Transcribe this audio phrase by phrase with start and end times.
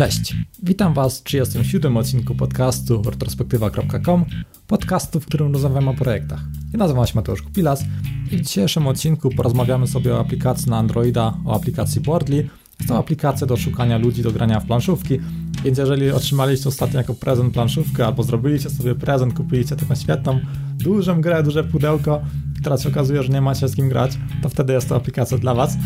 [0.00, 4.24] Cześć, witam Was w 37 odcinku podcastu retrospektywa.com,
[4.66, 6.40] podcastu, w którym rozmawiamy o projektach.
[6.72, 7.84] Ja nazywam się Mateusz Kupilas
[8.32, 12.48] i w dzisiejszym odcinku porozmawiamy sobie o aplikacji na Androida, o aplikacji Boardly.
[12.78, 15.18] Jest to aplikacja do szukania ludzi do grania w planszówki,
[15.64, 20.40] więc jeżeli otrzymaliście ostatnio jako prezent planszówkę albo zrobiliście sobie prezent, kupiliście taką świetną,
[20.78, 22.22] dużą grę, duże pudełko,
[22.62, 25.54] teraz się okazuje, że nie macie z kim grać, to wtedy jest to aplikacja dla
[25.54, 25.76] Was.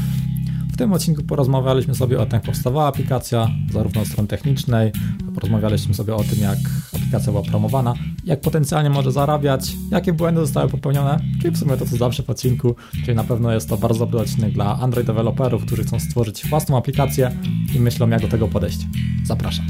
[0.74, 4.92] W tym odcinku porozmawialiśmy sobie o tym, jak powstawała aplikacja, zarówno od strony technicznej,
[5.34, 6.58] porozmawialiśmy sobie o tym, jak
[6.92, 11.86] aplikacja była promowana, jak potencjalnie może zarabiać, jakie błędy zostały popełnione, czyli w sumie to,
[11.86, 15.66] co zawsze w odcinku, czyli na pewno jest to bardzo dobry odcinek dla Android deweloperów,
[15.66, 17.30] którzy chcą stworzyć własną aplikację
[17.74, 18.78] i myślą, jak do tego podejść.
[19.24, 19.66] Zapraszam.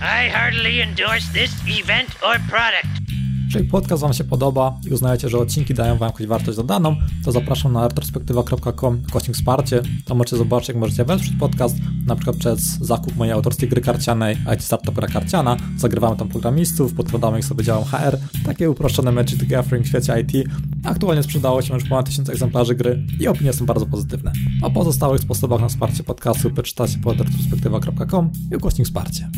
[0.00, 3.03] I heartily endorse this event or product.
[3.44, 7.32] Jeżeli podcast Wam się podoba i uznajecie, że odcinki dają Wam jakąś wartość dodaną, to
[7.32, 9.82] zapraszam na retrospektywa.com kośnik wsparcie.
[10.04, 11.76] Tam możecie zobaczyć, jak możecie wesprzeć podcast,
[12.06, 15.56] na przykład przez zakup mojej autorskiej gry karcianej IT Startup Gra Karciana.
[15.78, 20.20] Zagrywamy tam programistów, podkładamy ich sobie działam HR, takie uproszczone Magic the Gathering w świecie
[20.20, 20.48] IT.
[20.84, 24.32] Aktualnie sprzedało się już ponad 1000 egzemplarzy gry i opinie są bardzo pozytywne.
[24.62, 29.30] O pozostałych sposobach na wsparcie podcastu przeczytacie pod retrospektywa.com i ukośnik wsparcie.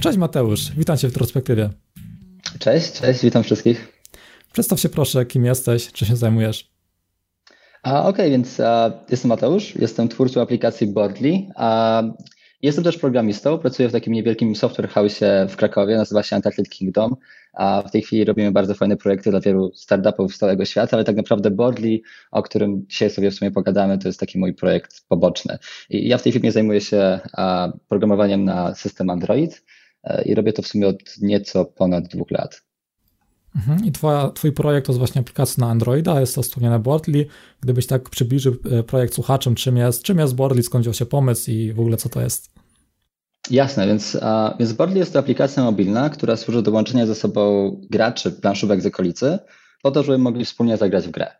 [0.00, 1.85] Cześć Mateusz, witam Cię w retrospektywie.
[2.66, 3.92] Cześć, cześć, witam wszystkich.
[4.52, 6.70] Przedstaw się proszę, kim jesteś, czy się zajmujesz?
[7.82, 8.66] Okej, okay, więc uh,
[9.10, 11.30] jestem Mateusz, jestem twórcą aplikacji Boardly.
[11.30, 12.14] Uh,
[12.62, 17.16] jestem też programistą, pracuję w takim niewielkim software house w Krakowie, nazywa się Untitled Kingdom.
[17.52, 21.04] A w tej chwili robimy bardzo fajne projekty dla wielu startupów z całego świata, ale
[21.04, 22.00] tak naprawdę Boardly,
[22.30, 25.58] o którym dzisiaj sobie w sumie pogadamy, to jest taki mój projekt poboczny.
[25.90, 29.62] I ja w tej chwili zajmuję się uh, programowaniem na system Android
[30.24, 32.62] i robię to w sumie od nieco ponad dwóch lat.
[33.56, 33.84] Mhm.
[33.84, 37.26] I twoja, twój projekt to jest właśnie aplikacja na Androida, jest to wspomniane Boardly.
[37.60, 41.50] Gdybyś tak przybliżył e, projekt słuchaczom, czym jest, czym jest Boardly, skąd wziął się pomysł
[41.50, 42.50] i w ogóle co to jest?
[43.50, 47.70] Jasne, więc, a, więc Boardly jest to aplikacja mobilna, która służy do łączenia ze sobą
[47.90, 49.38] graczy planszówek z okolicy,
[49.82, 51.32] po to, żeby mogli wspólnie zagrać w grę.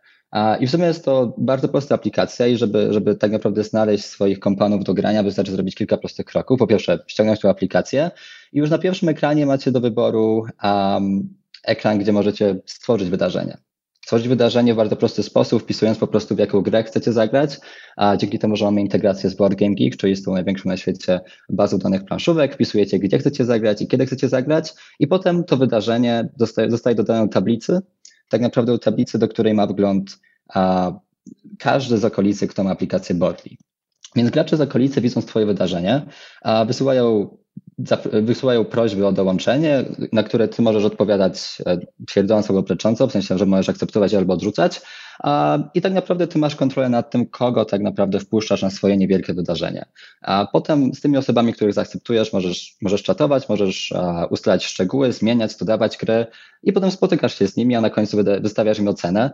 [0.59, 4.39] I w sumie jest to bardzo prosta aplikacja i żeby, żeby tak naprawdę znaleźć swoich
[4.39, 6.59] kompanów do grania, wystarczy zrobić kilka prostych kroków.
[6.59, 8.11] Po pierwsze, ściągnąć tę aplikację
[8.53, 11.29] i już na pierwszym ekranie macie do wyboru um,
[11.63, 13.57] ekran, gdzie możecie stworzyć wydarzenie.
[14.05, 17.57] Stworzyć wydarzenie w bardzo prosty sposób, wpisując po prostu w jaką grę chcecie zagrać,
[17.97, 20.77] a dzięki temu, że mamy integrację z Board Game Geek, czyli z tą największą na
[20.77, 25.57] świecie bazą danych planszówek, wpisujecie gdzie chcecie zagrać i kiedy chcecie zagrać i potem to
[25.57, 27.81] wydarzenie zostaje, zostaje dodane do tablicy,
[28.29, 30.19] tak naprawdę do tablicy, do której ma wgląd
[30.53, 30.91] a,
[31.59, 33.51] każdy z okolicy, kto ma aplikację Boardly.
[34.15, 36.05] Więc gracze z okolicy widząc Twoje wydarzenie,
[36.41, 37.37] a wysyłają
[38.21, 41.77] wysyłają prośby o dołączenie, na które ty możesz odpowiadać e,
[42.07, 44.81] twierdząco albo przecząco, w sensie, że możesz akceptować albo odrzucać.
[45.73, 49.33] I tak naprawdę ty masz kontrolę nad tym, kogo tak naprawdę wpuszczasz na swoje niewielkie
[49.33, 49.85] wydarzenie.
[50.21, 53.93] A potem z tymi osobami, których zaakceptujesz, możesz, możesz czatować, możesz
[54.29, 56.25] ustalać szczegóły, zmieniać, dodawać gry
[56.63, 59.31] i potem spotykasz się z nimi, a na końcu wystawiasz im ocenę.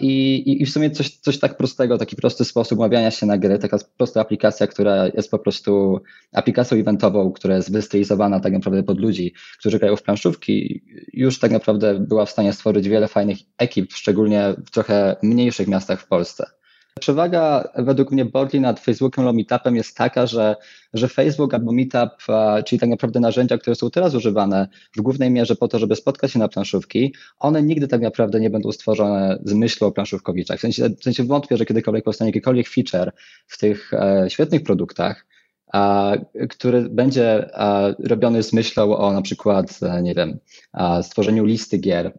[0.00, 3.58] I, i w sumie coś, coś tak prostego, taki prosty sposób umawiania się na gry,
[3.58, 6.00] taka prosta aplikacja, która jest po prostu
[6.32, 10.82] aplikacją eventową, która jest wystylizowana tak naprawdę pod ludzi, którzy grają w planszówki,
[11.12, 16.00] już tak naprawdę była w stanie stworzyć wiele fajnych ekip, szczególnie w trochę mniejszych miastach
[16.00, 16.46] w Polsce.
[17.00, 20.56] Przewaga według mnie Boardly nad Facebookiem lub Meetupem jest taka, że,
[20.94, 22.10] że Facebook albo Meetup,
[22.64, 26.32] czyli tak naprawdę narzędzia, które są teraz używane w głównej mierze po to, żeby spotkać
[26.32, 30.58] się na planszówki, one nigdy tak naprawdę nie będą stworzone z myślą o planszówkowiczach.
[30.58, 33.12] W sensie, w sensie wątpię, że kiedykolwiek powstanie jakikolwiek feature
[33.46, 35.26] w tych e, świetnych produktach,
[35.72, 36.12] a,
[36.50, 40.38] który będzie a, robiony z myślą o na przykład, e, nie wiem,
[40.72, 42.12] a, stworzeniu listy gier,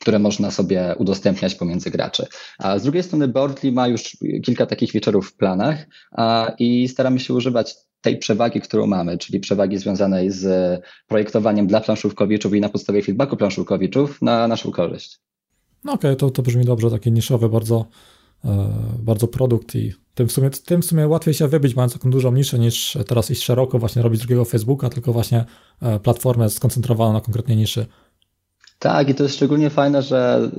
[0.00, 2.26] które można sobie udostępniać pomiędzy graczy.
[2.58, 7.20] A z drugiej strony Boardly ma już kilka takich feature'ów w planach a, i staramy
[7.20, 12.68] się używać tej przewagi, którą mamy, czyli przewagi związanej z projektowaniem dla planszówkowiczów i na
[12.68, 15.20] podstawie feedbacku planszówkowiczów na naszą korzyść.
[15.84, 17.86] No okej, okay, to, to brzmi dobrze, takie niszowe bardzo,
[18.44, 22.10] e, bardzo produkt i tym w, sumie, tym w sumie łatwiej się wybić, mając taką
[22.10, 25.44] dużą niszę, niż teraz iść szeroko, właśnie robić drugiego Facebooka, tylko właśnie
[25.82, 27.86] e, platformę skoncentrowaną na konkretnej niszy.
[28.78, 30.50] Tak, i to jest szczególnie fajne, że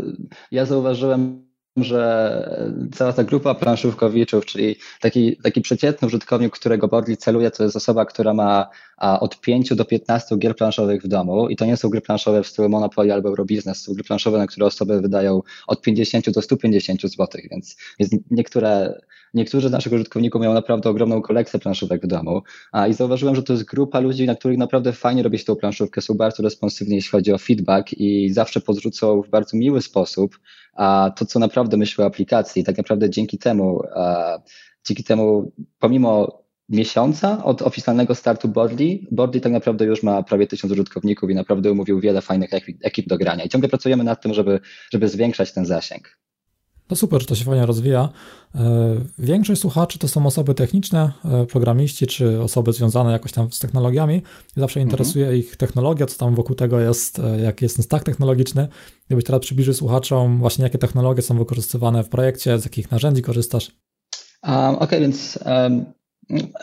[0.52, 7.52] ja zauważyłem, że cała ta grupa planszówkowiczów, czyli taki, taki przeciętny użytkownik, którego Boardly celuje,
[7.52, 11.66] to jest osoba, która ma od 5 do 15 gier planszowych w domu i to
[11.66, 14.66] nie są gry planszowe w stylu Monopoly albo Eurobiznes, to są gry planszowe, na które
[14.66, 19.00] osoby wydają od 50 do 150 zł, więc, więc niektóre
[19.34, 22.42] niektórzy z naszych użytkowników mają naprawdę ogromną kolekcję planszówek w domu.
[22.72, 26.02] A, I zauważyłem, że to jest grupa ludzi, na których naprawdę fajnie robić tą planszówkę,
[26.02, 30.40] są bardzo responsywni, jeśli chodzi o feedback i zawsze podrzucą w bardzo miły sposób
[30.74, 32.64] a, to, co naprawdę myślę o aplikacji.
[32.64, 33.82] Tak naprawdę dzięki temu,
[34.86, 39.00] dzięki temu, pomimo miesiąca od oficjalnego startu Boardly.
[39.12, 42.50] Boardly tak naprawdę już ma prawie tysiąc użytkowników i naprawdę umówił wiele fajnych
[42.84, 43.44] ekip do grania.
[43.44, 44.60] I ciągle pracujemy nad tym, żeby,
[44.92, 46.18] żeby zwiększać ten zasięg.
[46.90, 48.10] No super, że to się fajnie rozwija.
[48.56, 53.60] E, większość słuchaczy to są osoby techniczne, e, programiści czy osoby związane jakoś tam z
[53.60, 54.22] technologiami.
[54.58, 55.40] Zawsze interesuje mhm.
[55.40, 58.68] ich technologia, co tam wokół tego jest, e, jaki jest ten stack technologiczny.
[59.08, 63.72] Gdybyś teraz przybliżył słuchaczom właśnie jakie technologie są wykorzystywane w projekcie, z jakich narzędzi korzystasz?
[64.44, 65.86] Um, Okej, okay, więc um,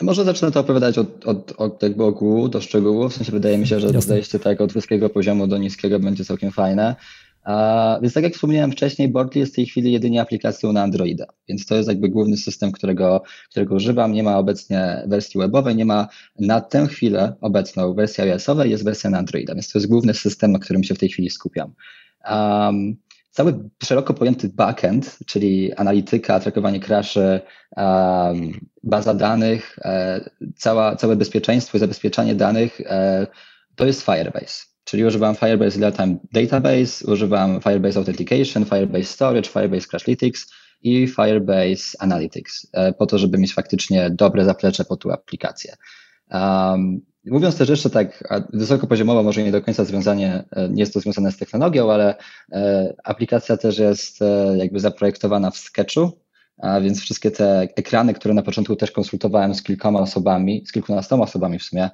[0.02, 3.12] może zacznę to opowiadać od, od, od jakby ogółu do szczegółów.
[3.12, 6.52] W sensie wydaje mi się, że zejście tak od wysokiego poziomu do niskiego będzie całkiem
[6.52, 6.96] fajne.
[8.02, 11.66] Więc tak jak wspomniałem wcześniej, Boardly jest w tej chwili jedynie aplikacją na Androida, więc
[11.66, 14.12] to jest jakby główny system, którego, którego używam.
[14.12, 16.08] Nie ma obecnie wersji webowej, nie ma
[16.40, 20.52] na tę chwilę obecną wersji iOS-owej, jest wersja na Androida, więc to jest główny system,
[20.52, 21.74] na którym się w tej chwili skupiam.
[22.30, 22.96] Um,
[23.30, 27.40] cały szeroko pojęty backend, czyli analityka, trakowanie crashy,
[27.76, 28.52] um,
[28.82, 33.26] baza danych, e, cała, całe bezpieczeństwo i zabezpieczanie danych, e,
[33.74, 34.75] to jest Firebase.
[34.86, 40.52] Czyli używam Firebase Real-Time Database, używam Firebase Authentication, Firebase Storage, Firebase Crashlytics
[40.82, 45.74] i Firebase Analytics, e, po to, żeby mieć faktycznie dobre zaplecze po tą aplikację.
[46.30, 51.00] Um, mówiąc też jeszcze tak wysokopoziomowo, może nie do końca związanie, e, nie jest to
[51.00, 52.14] związane z technologią, ale
[52.52, 54.18] e, aplikacja też jest
[54.56, 56.25] jakby zaprojektowana w Sketchu,
[56.82, 61.58] więc wszystkie te ekrany, które na początku też konsultowałem z kilkoma osobami, z kilkunastoma osobami
[61.58, 61.90] w sumie,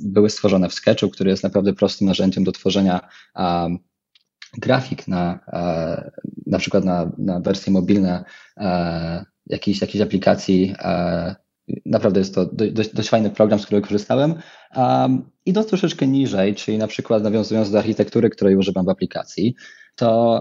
[0.00, 3.00] były stworzone w Sketchu, który jest naprawdę prostym narzędziem do tworzenia
[4.58, 5.40] grafik na,
[6.46, 8.24] na przykład na, na wersje mobilne
[9.46, 10.74] jakiejś, jakiejś aplikacji.
[11.86, 14.34] Naprawdę jest to dość, dość fajny program, z którego korzystałem.
[15.46, 19.54] Idąc troszeczkę niżej, czyli na przykład nawiązując do architektury, której używam w aplikacji,
[19.94, 20.40] to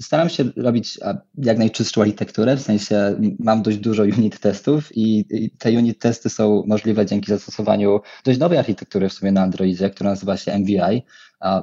[0.00, 0.98] staram się robić
[1.38, 5.24] jak najczystszą architekturę, w sensie mam dość dużo unit testów i
[5.58, 10.10] te unit testy są możliwe dzięki zastosowaniu dość nowej architektury w sumie na Androidzie, która
[10.10, 11.02] nazywa się MVI,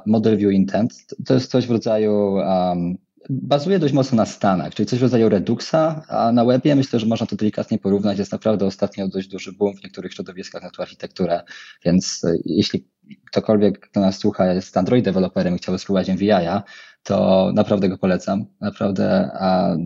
[0.06, 0.92] Model View Intent.
[1.26, 2.98] To jest coś w rodzaju um,
[3.30, 7.06] bazuje dość mocno na stanach, czyli coś w rodzaju Reduxa, a na webie myślę, że
[7.06, 8.18] można to delikatnie porównać.
[8.18, 11.42] Jest naprawdę ostatnio dość duży boom w niektórych środowiskach na tą architekturę,
[11.84, 12.88] więc e, jeśli
[13.26, 16.62] ktokolwiek, kto nas słucha, jest Android deweloperem i chciałby spróbować MVI-a,
[17.02, 18.46] to naprawdę go polecam.
[18.60, 19.76] Naprawdę a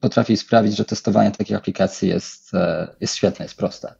[0.00, 3.94] potrafi sprawić, że testowanie takich aplikacji jest, e, jest świetne, jest proste.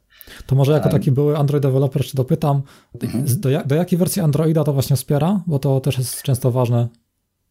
[0.45, 2.61] To może jako taki były Android developer, czy dopytam,
[3.03, 3.25] mhm.
[3.39, 5.41] do, do jakiej wersji Androida to właśnie wspiera?
[5.47, 6.87] Bo to też jest często ważne.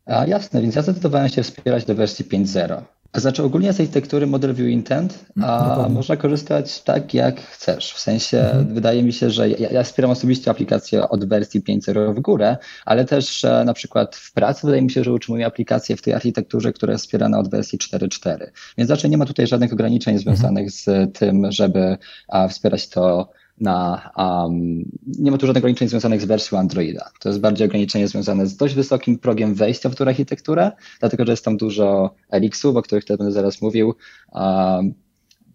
[0.06, 2.82] A jasne, więc ja zdecydowałem się wspierać do wersji 5.0.
[3.14, 7.92] Znaczy ogólnie z architektury Model View Intent a można korzystać tak jak chcesz.
[7.92, 8.74] W sensie mhm.
[8.74, 13.04] wydaje mi się, że ja, ja wspieram osobiście aplikację od wersji 5.0 w górę, ale
[13.04, 16.92] też na przykład w pracy wydaje mi się, że utrzymuję aplikację w tej architekturze, która
[16.92, 18.46] jest wspierana od wersji 4.4.
[18.78, 20.36] Więc raczej nie ma tutaj żadnych ograniczeń mhm.
[20.36, 21.96] związanych z tym, żeby
[22.28, 23.30] a, wspierać to
[23.60, 24.84] na, um,
[25.18, 27.10] nie ma tu żadnych ograniczeń związanych z wersją Androida.
[27.20, 31.32] To jest bardziej ograniczenie związane z dość wysokim progiem wejścia w tą architekturę, dlatego że
[31.32, 33.94] jest tam dużo Elixów, o których też będę zaraz mówił.
[34.32, 34.94] Um,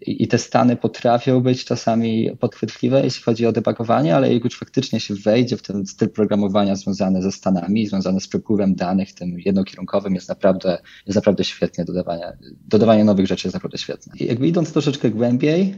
[0.08, 5.00] i te stany potrafią być czasami podchwytliwe, jeśli chodzi o debugowanie, ale jak już faktycznie
[5.00, 10.16] się wejdzie w ten styl programowania związany ze stanami, związany z przepływem danych, tym jednokierunkowym,
[10.16, 12.38] jest naprawdę, jest naprawdę świetnie dodawanie,
[12.68, 14.14] dodawanie nowych rzeczy jest naprawdę świetne.
[14.20, 15.76] I jakby idąc troszeczkę głębiej,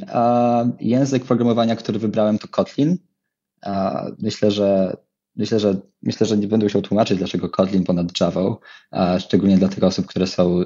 [0.79, 2.97] język programowania, który wybrałem to Kotlin.
[4.19, 4.97] Myślę, że
[5.39, 8.57] Myślę, że myślę, że nie będę musiał tłumaczyć, dlaczego Kotlin ponad Java,
[9.19, 10.63] szczególnie dla tych osób, które są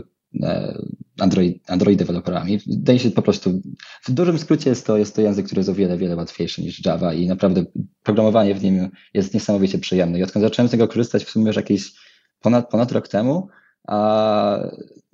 [1.20, 2.60] Android, Android deweloperami.
[2.68, 3.62] Wydaje się po prostu,
[4.04, 6.86] w dużym skrócie jest to, jest to język, który jest o wiele, wiele łatwiejszy niż
[6.86, 7.66] Java i naprawdę
[8.04, 10.20] programowanie w nim jest niesamowicie przyjemne.
[10.20, 11.94] I odkąd zacząłem z niego korzystać w sumie już jakieś
[12.42, 13.48] ponad, ponad rok temu,
[13.88, 14.60] a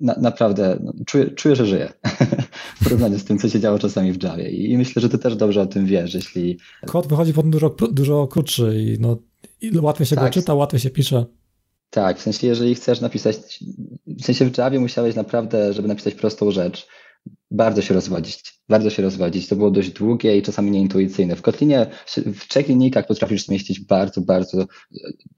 [0.00, 1.92] na, naprawdę no, czuję, czuję, że żyję
[2.80, 4.50] w porównaniu z tym, co się działo czasami w Javie.
[4.50, 6.58] I myślę, że ty też dobrze o tym wiesz, jeśli...
[6.86, 9.18] Kod wychodzi potem dużo, dużo krótszy i no,
[9.82, 10.24] łatwiej się tak.
[10.24, 11.26] go czyta, łatwiej się pisze.
[11.90, 13.64] Tak, w sensie jeżeli chcesz napisać,
[14.06, 16.88] w sensie w Javie musiałeś naprawdę, żeby napisać prostą rzecz,
[17.50, 19.48] bardzo się rozwodzić, bardzo się rozwodzić.
[19.48, 21.36] To było dość długie i czasami nieintuicyjne.
[21.36, 21.86] W Kotlinie,
[22.34, 24.66] w trzech linijkach potrafisz zmieścić bardzo, bardzo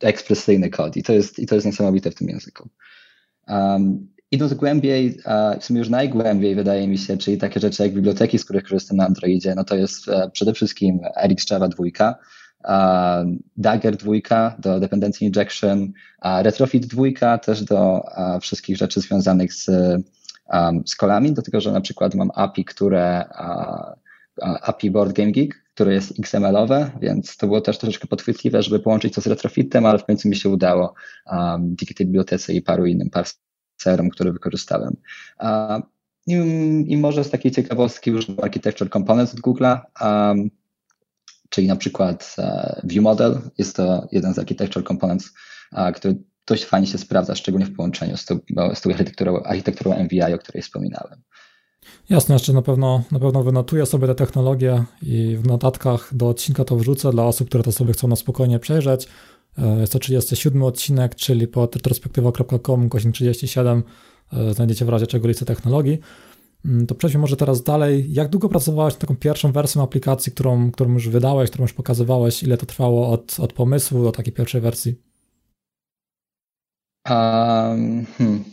[0.00, 2.68] ekspresyjny kod i to jest, i to jest niesamowite w tym języku.
[3.48, 5.18] Um, idąc głębiej,
[5.60, 8.96] w sumie już najgłębiej wydaje mi się, czyli takie rzeczy jak biblioteki, z których korzystam
[8.96, 11.84] na Androidzie, no to jest e, przede wszystkim Elix Java 2,
[13.56, 18.02] Dagger 2 do dependency injection, Retrofit 2 też do
[18.40, 19.66] wszystkich rzeczy związanych z,
[20.86, 23.24] z kolami, do tego, że na przykład mam API, które
[24.62, 29.14] API Board Game Geek, które jest XML-owe, więc to było też troszeczkę podchwytliwe, żeby połączyć
[29.14, 30.94] to z retrofitem, ale w końcu mi się udało
[31.58, 34.96] dzięki tej bibliotece i paru innym parserom, które wykorzystałem.
[36.26, 36.34] I,
[36.86, 39.80] I, może z takiej ciekawostki już Architecture Components od Google'a,
[41.50, 45.30] czyli na przykład uh, View Model, jest to jeden z Architecture Components,
[45.94, 48.38] który dość fajnie się sprawdza, szczególnie w połączeniu z tą,
[48.74, 51.22] z tą architekturą, architekturą MVI, o której wspominałem.
[52.10, 56.64] Jasne, jeszcze na pewno, na pewno wynotuję sobie te technologie i w notatkach do odcinka
[56.64, 59.08] to wrzucę dla osób, które to sobie chcą na spokojnie przejrzeć.
[59.58, 63.82] E, jest to 37 odcinek, czyli pod retrospektywa.com, godzin 37
[64.52, 65.98] znajdziecie w razie czego listę technologii.
[66.64, 68.12] Mm, to przejdźmy może teraz dalej.
[68.12, 72.42] Jak długo pracowałeś nad taką pierwszą wersją aplikacji, którą, którą już wydałeś, którą już pokazywałeś?
[72.42, 74.94] Ile to trwało od, od pomysłu do takiej pierwszej wersji?
[77.10, 78.44] Um, hmm.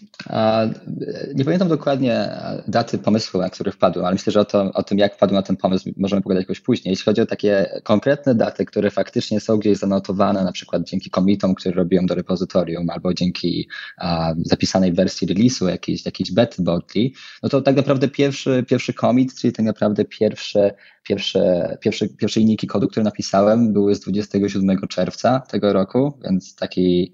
[1.36, 2.30] Nie pamiętam dokładnie
[2.68, 5.42] daty pomysłu, na który wpadłem, ale myślę, że o, to, o tym, jak wpadłem na
[5.42, 6.92] ten pomysł, możemy pogadać jakoś później.
[6.92, 11.56] Jeśli chodzi o takie konkretne daty, które faktycznie są gdzieś zanotowane, na przykład dzięki komitom,
[11.56, 17.50] które robiłem do repozytorium, albo dzięki a, zapisanej wersji release'u jakiejś, jakiejś bety Botley, no
[17.50, 20.72] to tak naprawdę pierwszy, pierwszy commit, czyli tak naprawdę pierwsze,
[21.04, 27.14] pierwsze, pierwsze, pierwsze linijki kodu, które napisałem, były z 27 czerwca tego roku, więc taki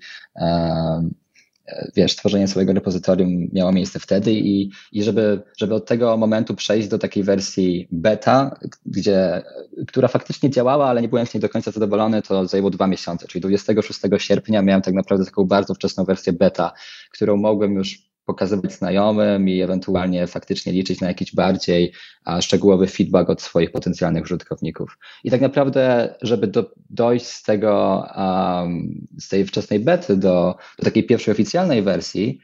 [1.95, 6.87] wiesz, tworzenie swojego repozytorium miało miejsce wtedy i, i żeby, żeby od tego momentu przejść
[6.87, 9.43] do takiej wersji beta, gdzie,
[9.87, 13.27] która faktycznie działała, ale nie byłem z niej do końca zadowolony, to zajęło dwa miesiące,
[13.27, 16.71] czyli 26 sierpnia miałem tak naprawdę taką bardzo wczesną wersję beta,
[17.11, 21.93] którą mogłem już pokazywać znajomym i ewentualnie faktycznie liczyć na jakiś bardziej
[22.41, 24.97] szczegółowy feedback od swoich potencjalnych użytkowników.
[25.23, 30.85] I tak naprawdę, żeby do, dojść z tego, um, z tej wczesnej bety do, do
[30.85, 32.39] takiej pierwszej oficjalnej wersji,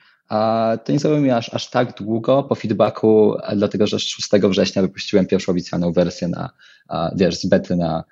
[0.86, 5.26] to nie zajęło mi aż, aż tak długo po feedbacku, dlatego że 6 września wypuściłem
[5.26, 6.50] pierwszą oficjalną wersję na,
[7.16, 8.04] wiesz, z bety na,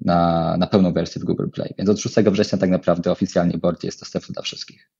[0.00, 1.74] na, na pełną wersję w Google Play.
[1.78, 4.90] Więc od 6 września tak naprawdę oficjalnie board jest dostępny dla wszystkich.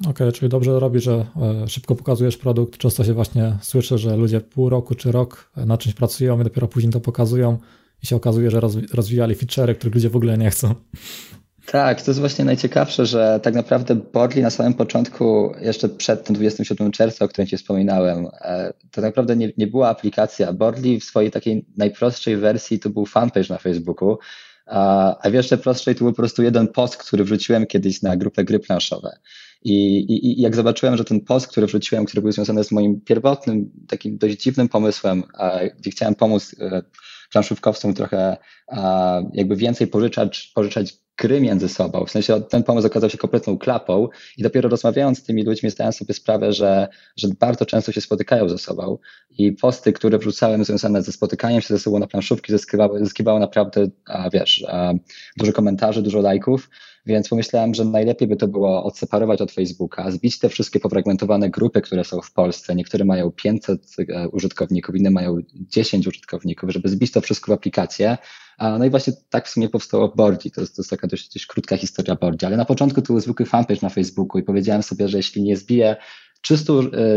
[0.00, 1.26] Okej, okay, czyli dobrze robi, że
[1.64, 2.76] e, szybko pokazujesz produkt.
[2.78, 6.68] Często się właśnie słyszy, że ludzie pół roku czy rok na czymś pracują i dopiero
[6.68, 7.58] później to pokazują
[8.02, 8.60] i się okazuje, że
[8.94, 10.74] rozwijali feature'y, których ludzie w ogóle nie chcą.
[11.66, 16.36] Tak, to jest właśnie najciekawsze, że tak naprawdę Boardly na samym początku, jeszcze przed tym
[16.36, 20.52] 27 czerwca, o którym Ci wspominałem, e, to naprawdę nie, nie była aplikacja.
[20.52, 24.18] Boardly w swojej takiej najprostszej wersji to był fanpage na Facebooku,
[24.66, 28.44] a w jeszcze prostszej to był po prostu jeden post, który wrzuciłem kiedyś na grupę
[28.44, 29.18] gry planszowe.
[29.66, 33.00] I, i, I, jak zobaczyłem, że ten post, który wrzuciłem, który był związany z moim
[33.00, 35.22] pierwotnym, takim dość dziwnym pomysłem,
[35.78, 36.82] gdzie chciałem pomóc e,
[37.32, 38.36] planszówkowcom trochę
[39.32, 42.04] jakby więcej pożyczać, pożyczać gry między sobą.
[42.06, 45.92] W sensie ten pomysł okazał się kompletną klapą i dopiero rozmawiając z tymi ludźmi zdałem
[45.92, 48.98] sobie sprawę, że, że bardzo często się spotykają ze sobą
[49.38, 53.86] i posty, które wrzucałem związane ze spotykaniem się ze sobą na planszówki zyskiwały, zyskiwały naprawdę,
[54.06, 54.92] a, wiesz, a,
[55.36, 56.70] dużo komentarzy, dużo lajków,
[57.06, 61.80] więc pomyślałem, że najlepiej by to było odseparować od Facebooka, zbić te wszystkie pofragmentowane grupy,
[61.80, 62.74] które są w Polsce.
[62.74, 68.18] Niektóre mają 500 e, użytkowników, inne mają 10 użytkowników, żeby zbić to wszystko w aplikację.
[68.60, 70.50] No i właśnie tak w sumie powstało Boardi.
[70.50, 73.20] To jest, to jest taka dość, dość krótka historia Boardi, ale na początku to był
[73.20, 75.96] zwykły fanpage na Facebooku i powiedziałem sobie, że jeśli nie zbiję
[76.40, 76.72] 300,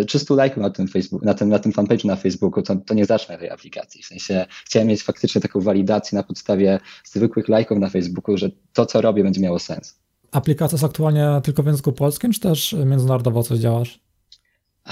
[0.07, 2.93] 300 e, lajków na tym, Facebook, na tym, na tym fanpage'u na Facebooku, to, to
[2.93, 4.03] nie zacznę tej aplikacji.
[4.03, 8.85] W sensie chciałem mieć faktycznie taką walidację na podstawie zwykłych lajków na Facebooku, że to,
[8.85, 9.99] co robię, będzie miało sens.
[10.31, 13.99] Aplikacja jest aktualnie tylko w języku polskim, czy też międzynarodowo coś działasz?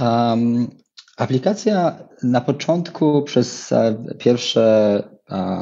[0.01, 0.67] Um,
[1.17, 5.03] aplikacja na początku przez e, pierwsze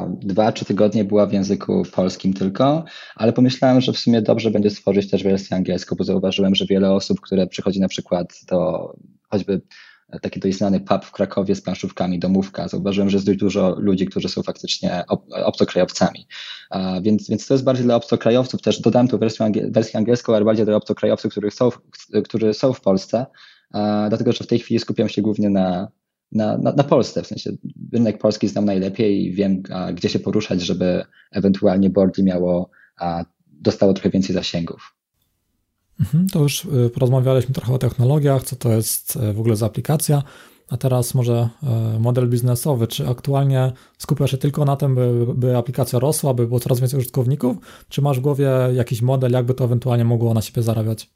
[0.08, 2.84] dwa, trzy tygodnie była w języku polskim tylko,
[3.16, 6.92] ale pomyślałem, że w sumie dobrze będzie stworzyć też wersję angielską, bo zauważyłem, że wiele
[6.92, 8.92] osób, które przychodzi na przykład do
[9.30, 9.60] choćby
[10.22, 12.68] taki dość znany pub w Krakowie z planszówkami, domówka.
[12.68, 15.04] Zauważyłem, że jest dość dużo ludzi, którzy są faktycznie
[15.44, 16.26] obcokrajowcami.
[17.02, 18.62] Więc, więc to jest bardziej dla obcokrajowców.
[18.62, 21.70] Też dodałem tu wersję, wersję angielską, ale bardziej dla obcokrajowców, którzy są,
[22.24, 23.26] którzy są w Polsce,
[24.08, 25.88] dlatego że w tej chwili skupiam się głównie na,
[26.32, 27.22] na, na, na Polsce.
[27.22, 27.50] W sensie
[27.92, 33.24] rynek polski znam najlepiej i wiem, a, gdzie się poruszać, żeby ewentualnie Boardly miało, a,
[33.46, 34.96] dostało trochę więcej zasięgów.
[36.00, 39.66] Mhm, to już y, porozmawialiśmy trochę o technologiach, co to jest y, w ogóle za
[39.66, 40.22] aplikacja.
[40.68, 41.48] A teraz może
[41.96, 42.86] y, model biznesowy.
[42.86, 46.98] Czy aktualnie skupiasz się tylko na tym, by, by aplikacja rosła, by było coraz więcej
[46.98, 47.56] użytkowników?
[47.88, 51.10] Czy masz w głowie jakiś model, jakby to ewentualnie mogło na siebie zarabiać?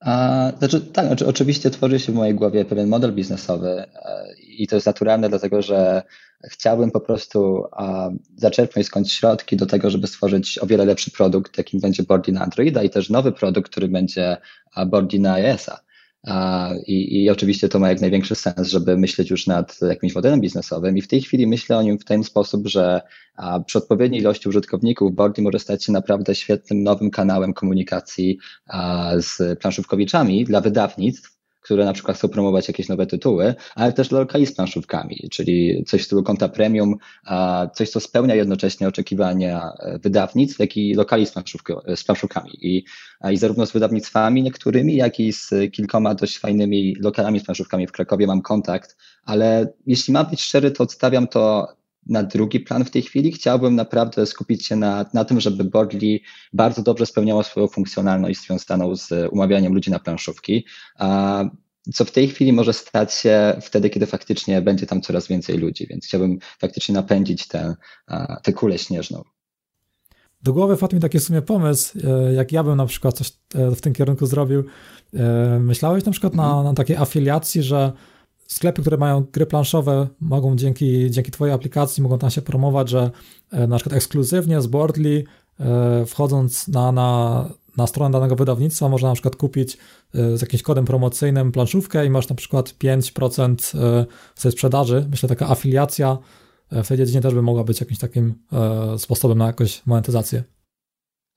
[0.00, 4.66] A, znaczy, tak, znaczy, oczywiście tworzy się w mojej głowie pewien model biznesowy e, i
[4.66, 6.02] to jest naturalne, dlatego że
[6.50, 11.58] chciałbym po prostu a, zaczerpnąć skądś środki do tego, żeby stworzyć o wiele lepszy produkt,
[11.58, 14.36] jakim będzie Boardy na Androida i też nowy produkt, który będzie
[14.86, 15.80] Boardy na iOS-a.
[16.86, 20.96] I, I oczywiście to ma jak największy sens, żeby myśleć już nad jakimś modelem biznesowym.
[20.96, 23.00] I w tej chwili myślę o nim w ten sposób, że
[23.66, 28.38] przy odpowiedniej ilości użytkowników Boardy może stać się naprawdę świetnym nowym kanałem komunikacji
[29.18, 31.39] z planszówkowiczami dla wydawnictw,
[31.70, 35.84] które na przykład chcą promować jakieś nowe tytuły, ale też dla lokali z planszówkami, czyli
[35.86, 36.96] coś w stylu konta premium,
[37.74, 39.72] coś, co spełnia jednocześnie oczekiwania
[40.02, 41.34] wydawnictw, jak i lokali z,
[41.96, 42.50] z planszówkami.
[42.66, 42.84] I,
[43.30, 47.92] I zarówno z wydawnictwami niektórymi, jak i z kilkoma dość fajnymi lokalami z planszówkami w
[47.92, 51.68] Krakowie mam kontakt, ale jeśli mam być szczery, to odstawiam to
[52.06, 53.32] na drugi plan w tej chwili.
[53.32, 56.20] Chciałbym naprawdę skupić się na, na tym, żeby Boardly
[56.52, 60.64] bardzo dobrze spełniało swoją funkcjonalność związaną z umawianiem ludzi na planszówki,
[60.98, 61.44] a
[61.94, 65.86] co w tej chwili może stać się wtedy, kiedy faktycznie będzie tam coraz więcej ludzi,
[65.86, 67.74] więc chciałbym faktycznie napędzić tę,
[68.42, 69.22] tę kulę śnieżną.
[70.42, 73.32] Do głowy wpadł mi taki w sumie pomysł, e, jak ja bym na przykład coś
[73.54, 74.64] e, w tym kierunku zrobił.
[75.14, 77.92] E, myślałeś na przykład na, na takiej afiliacji, że
[78.50, 83.10] sklepy, które mają gry planszowe, mogą dzięki, dzięki Twojej aplikacji, mogą tam się promować, że
[83.50, 85.24] e, na przykład ekskluzywnie z Boardly,
[85.60, 89.78] e, wchodząc na, na, na stronę danego wydawnictwa, można na przykład kupić
[90.14, 93.76] e, z jakimś kodem promocyjnym planszówkę i masz na przykład 5%
[94.36, 95.06] ze sprzedaży.
[95.10, 96.18] Myślę, taka afiliacja
[96.70, 98.34] w tej dziedzinie też by mogła być jakimś takim
[98.98, 100.44] sposobem na jakąś monetyzację.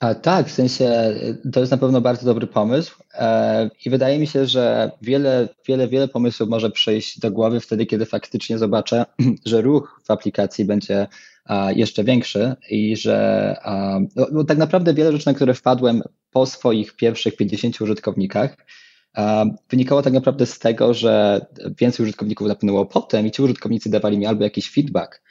[0.04, 1.16] A tak, w sensie
[1.54, 5.88] to jest na pewno bardzo dobry pomysł e, i wydaje mi się, że wiele, wiele,
[5.88, 9.06] wiele pomysłów może przejść do głowy wtedy, kiedy faktycznie zobaczę,
[9.46, 11.08] że ruch w aplikacji będzie
[11.76, 13.56] jeszcze większy i że
[14.16, 18.58] no, no, tak naprawdę wiele rzeczy, na które wpadłem po swoich pierwszych 50 użytkownikach,
[19.70, 21.46] wynikało tak naprawdę z tego, że
[21.80, 25.22] więcej użytkowników napłynęło potem i ci użytkownicy dawali mi albo jakiś feedback,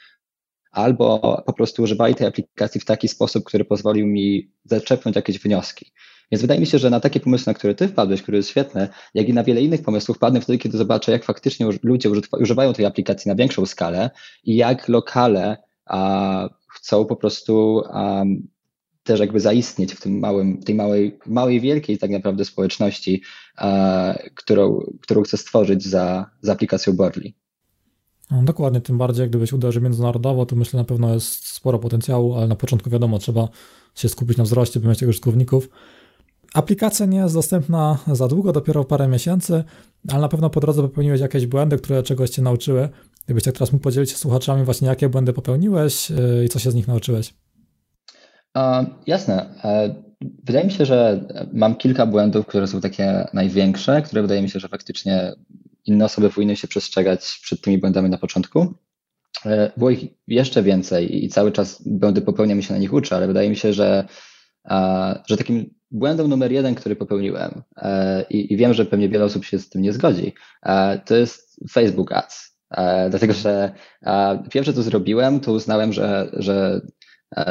[0.73, 5.91] albo po prostu używali tej aplikacji w taki sposób, który pozwolił mi zaczepnąć jakieś wnioski.
[6.31, 8.87] Więc wydaje mi się, że na takie pomysły, na które ty wpadłeś, który jest świetny,
[9.13, 12.85] jak i na wiele innych pomysłów wpadnę wtedy, kiedy zobaczę, jak faktycznie ludzie używają tej
[12.85, 14.09] aplikacji na większą skalę
[14.43, 18.23] i jak lokale a, chcą po prostu a,
[19.03, 23.21] też jakby zaistnieć w tym małym, tej małej, małej, wielkiej tak naprawdę społeczności,
[23.57, 27.33] a, którą, którą chcę stworzyć za, za aplikacją Boardly.
[28.33, 32.47] No, dokładnie, tym bardziej gdybyś uderzy międzynarodowo, to myślę na pewno jest sporo potencjału, ale
[32.47, 33.47] na początku wiadomo, trzeba
[33.95, 35.69] się skupić na wzroście, by mieć tych użytkowników.
[36.53, 39.63] Aplikacja nie jest dostępna za długo, dopiero parę miesięcy,
[40.11, 42.89] ale na pewno po drodze popełniłeś jakieś błędy, które czegoś cię nauczyły.
[43.25, 46.71] Gdybyś tak teraz mógł podzielić się słuchaczami właśnie, jakie błędy popełniłeś yy, i co się
[46.71, 47.33] z nich nauczyłeś?
[49.07, 49.45] Jasne.
[49.63, 49.95] Uh,
[50.43, 54.59] wydaje mi się, że mam kilka błędów, które są takie największe, które wydaje mi się,
[54.59, 55.33] że faktycznie
[55.85, 58.73] inne osoby powinny się przestrzegać przed tymi błędami na początku.
[59.45, 63.15] E, było ich jeszcze więcej i cały czas błędy popełniam i się na nich uczę,
[63.15, 64.07] ale wydaje mi się, że,
[65.27, 69.45] że takim błędem numer jeden, który popełniłem e, i, i wiem, że pewnie wiele osób
[69.45, 72.53] się z tym nie zgodzi, e, to jest Facebook Ads.
[73.09, 73.73] Dlatego, że
[74.51, 76.81] pierwsze co zrobiłem, to uznałem, że, że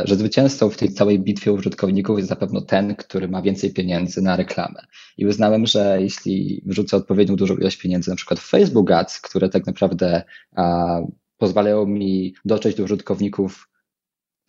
[0.04, 4.36] że zwycięzcą w tej całej bitwie użytkowników jest zapewne ten, który ma więcej pieniędzy na
[4.36, 4.80] reklamę.
[5.18, 9.48] I uznałem, że jeśli wrzucę odpowiednią dużą ilość pieniędzy, na przykład w Facebook Ads, które
[9.48, 10.22] tak naprawdę
[10.56, 10.98] a,
[11.38, 13.71] pozwalają mi dotrzeć do użytkowników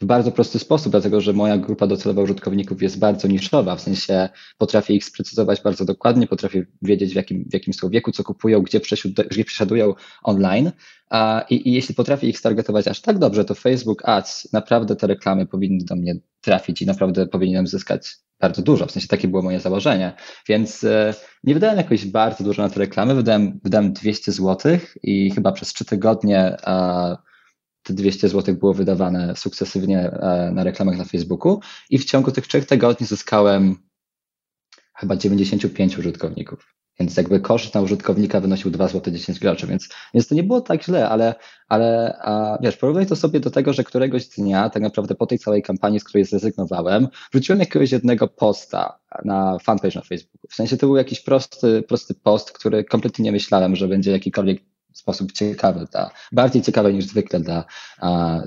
[0.01, 4.29] w bardzo prosty sposób, dlatego że moja grupa docelowa użytkowników jest bardzo niszowa, w sensie
[4.57, 8.61] potrafię ich sprecyzować bardzo dokładnie, potrafię wiedzieć w jakim, w jakim są wieku, co kupują,
[8.61, 8.79] gdzie,
[9.29, 10.71] gdzie przesiadują online.
[11.49, 15.45] I, i jeśli potrafię ich stargetować aż tak dobrze, to Facebook Ads, naprawdę te reklamy
[15.45, 19.59] powinny do mnie trafić i naprawdę powinienem zyskać bardzo dużo, w sensie takie było moje
[19.59, 20.13] założenie,
[20.47, 25.31] więc e, nie wydałem jakoś bardzo dużo na te reklamy, wydałem, wydałem 200 zł i
[25.31, 26.57] chyba przez 3 tygodnie
[27.83, 32.47] te 200 zł było wydawane sukcesywnie e, na reklamach na Facebooku i w ciągu tych
[32.47, 33.75] trzech tygodni zyskałem
[34.95, 36.73] chyba 95 użytkowników.
[36.99, 40.61] Więc jakby koszt na użytkownika wynosił 2 zł 10 groszy, więc, więc to nie było
[40.61, 41.35] tak źle, ale,
[41.67, 45.39] ale a, wiesz, porównaj to sobie do tego, że któregoś dnia, tak naprawdę po tej
[45.39, 50.47] całej kampanii, z której zrezygnowałem, wrzuciłem jakiegoś jednego posta na fanpage na Facebooku.
[50.49, 54.61] W sensie to był jakiś prosty, prosty post, który kompletnie nie myślałem, że będzie jakikolwiek
[54.93, 57.65] sposób ciekawy, dla, bardziej ciekawy niż zwykle dla,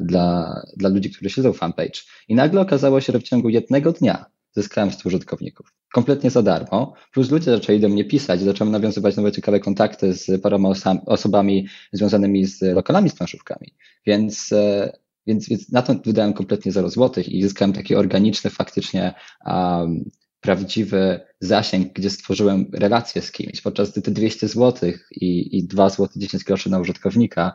[0.00, 2.00] dla, dla ludzi, którzy śledzą fanpage.
[2.28, 5.72] I nagle okazało się, że w ciągu jednego dnia zyskałem 100 użytkowników.
[5.92, 6.92] Kompletnie za darmo.
[7.12, 10.68] Plus ludzie zaczęli do mnie pisać, zacząłem nawiązywać nowe ciekawe kontakty z paroma
[11.06, 13.74] osobami związanymi z lokalami z planszówkami.
[14.06, 14.92] Więc, e,
[15.26, 19.14] więc, więc na to wydałem kompletnie 0 złotych i zyskałem taki organiczny faktycznie
[19.46, 20.10] um,
[20.46, 25.90] prawdziwy zasięg, gdzie stworzyłem relację z kimś, podczas gdy te 200 zł i, i 2
[25.90, 27.54] zł 10 groszy na użytkownika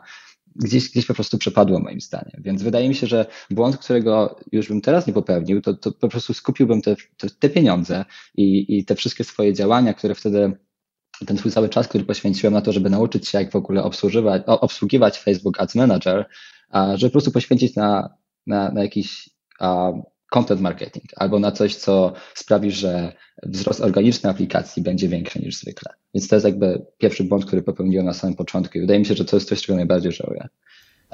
[0.56, 2.42] gdzieś, gdzieś po prostu przepadło moim zdaniem.
[2.42, 6.08] Więc wydaje mi się, że błąd, którego już bym teraz nie popełnił, to, to po
[6.08, 10.52] prostu skupiłbym te, te, te pieniądze i, i te wszystkie swoje działania, które wtedy
[11.26, 14.42] ten swój cały czas, który poświęciłem na to, żeby nauczyć się, jak w ogóle obsługiwać,
[14.46, 16.26] obsługiwać Facebook Ads Manager,
[16.94, 19.30] żeby po prostu poświęcić na, na, na jakiś
[20.32, 25.92] content marketing albo na coś, co sprawi, że wzrost organiczny aplikacji będzie większy niż zwykle.
[26.14, 29.14] Więc to jest jakby pierwszy błąd, który popełniłem na samym początku i wydaje mi się,
[29.14, 30.48] że to jest coś, czego najbardziej żałuję.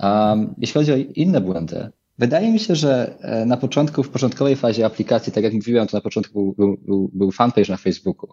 [0.03, 4.57] Um, jeśli chodzi o inne błędy, wydaje mi się, że e, na początku, w początkowej
[4.57, 8.31] fazie aplikacji, tak jak mówiłem, to na początku był, był, był fanpage na Facebooku,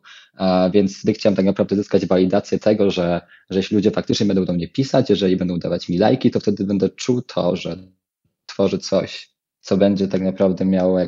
[0.74, 4.68] więc chciałem tak naprawdę zyskać walidację tego, że, że jeśli ludzie faktycznie będą do mnie
[4.68, 7.78] pisać, jeżeli będą dawać mi lajki, to wtedy będę czuł to, że
[8.46, 9.35] tworzy coś,
[9.66, 11.00] co będzie tak naprawdę miało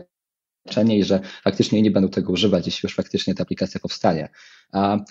[0.66, 4.30] znaczenie i że faktycznie nie będą tego używać, jeśli już faktycznie ta aplikacja powstanie.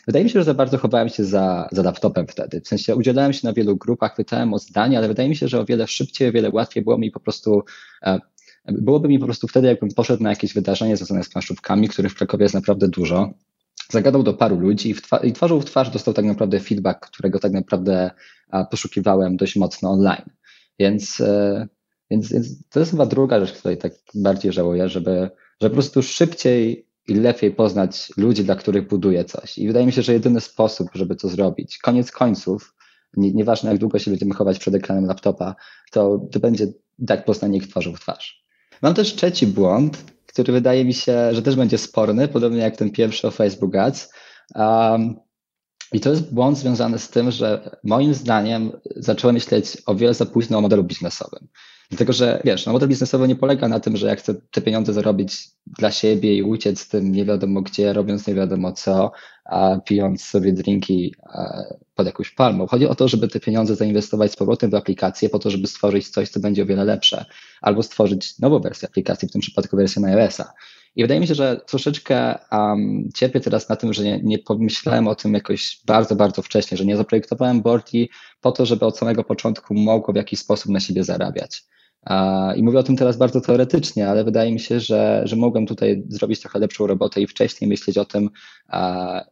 [0.06, 2.60] Wydaje mi się, że za bardzo chowałem się za, za laptopem wtedy.
[2.60, 5.60] W sensie udzielałem się na wielu grupach, pytałem o zdanie, ale wydaje mi się, że
[5.60, 7.62] o wiele szybciej, o wiele łatwiej było mi po prostu
[8.02, 8.18] e,
[8.68, 12.14] Byłoby mi po prostu wtedy, jakbym poszedł na jakieś wydarzenie związane z planszówkami, których w
[12.14, 13.30] Krakowie jest naprawdę dużo,
[13.90, 17.10] zagadał do paru ludzi i, w twa- i twarzą w twarz dostał tak naprawdę feedback,
[17.10, 18.10] którego tak naprawdę
[18.70, 20.30] poszukiwałem dość mocno online.
[20.78, 21.66] Więc e,
[22.10, 26.02] więc, więc to jest chyba druga rzecz, której tak bardziej żałuję, żeby, żeby po prostu
[26.02, 29.58] szybciej i lepiej poznać ludzi, dla których buduję coś.
[29.58, 32.74] I wydaje mi się, że jedyny sposób, żeby to zrobić, koniec końców,
[33.16, 35.54] nie, nieważne jak długo się będziemy chować przed ekranem laptopa,
[35.92, 36.66] to, to będzie
[37.06, 38.44] tak poznanie ich twarzą w twarz.
[38.82, 42.90] Mam też trzeci błąd, który wydaje mi się, że też będzie sporny, podobnie jak ten
[42.90, 44.12] pierwszy o Facebook Ads.
[44.54, 45.16] Um,
[45.92, 50.26] i to jest błąd związany z tym, że moim zdaniem zacząłem myśleć o wiele za
[50.26, 51.48] późno o modelu biznesowym.
[51.90, 54.92] Dlatego, że wiesz, no model biznesowy nie polega na tym, że ja chcę te pieniądze
[54.92, 59.12] zarobić dla siebie i uciec z tym nie wiadomo gdzie, robiąc nie wiadomo co,
[59.44, 61.14] a pijąc sobie drinki
[61.94, 62.66] pod jakąś palmą.
[62.66, 66.08] Chodzi o to, żeby te pieniądze zainwestować z powrotem w aplikację po to, żeby stworzyć
[66.08, 67.24] coś, co będzie o wiele lepsze,
[67.60, 70.52] albo stworzyć nową wersję aplikacji, w tym przypadku wersję na iOS-a.
[70.96, 75.08] I wydaje mi się, że troszeczkę um, cierpię teraz na tym, że nie, nie pomyślałem
[75.08, 79.24] o tym jakoś bardzo, bardzo wcześnie, że nie zaprojektowałem Borti po to, żeby od samego
[79.24, 81.64] początku mogło w jakiś sposób na siebie zarabiać.
[82.56, 86.02] I mówię o tym teraz bardzo teoretycznie, ale wydaje mi się, że, że mogłem tutaj
[86.08, 88.30] zrobić trochę lepszą robotę i wcześniej myśleć o tym,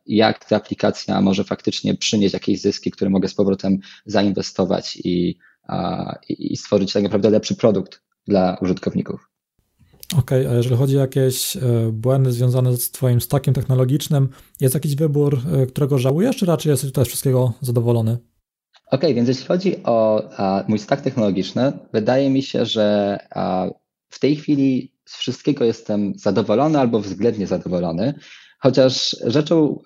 [0.06, 5.38] jak ta aplikacja może faktycznie przynieść jakieś zyski, które mogę z powrotem zainwestować i,
[6.28, 9.33] i stworzyć tak naprawdę lepszy produkt dla użytkowników.
[10.18, 11.60] Okej, okay, a jeżeli chodzi o jakieś e,
[11.92, 14.28] błędy związane z Twoim stackiem technologicznym,
[14.60, 18.12] jest jakiś wybór, e, którego żałujesz, czy raczej jesteś tutaj wszystkiego zadowolony?
[18.12, 20.22] Okej, okay, więc jeśli chodzi o
[20.68, 23.18] mój stack technologiczny, wydaje mi się, że
[24.08, 28.14] w tej chwili z wszystkiego jestem zadowolony albo względnie zadowolony,
[28.58, 29.78] chociaż rzeczą,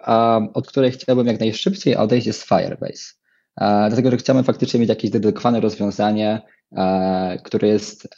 [0.54, 3.17] od której chciałbym jak najszybciej odejść jest Firebase.
[3.60, 6.42] Dlatego, że chciałbym faktycznie mieć jakieś dedykowane rozwiązanie,
[7.44, 8.08] które jest